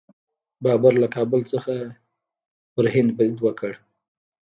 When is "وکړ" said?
3.41-3.71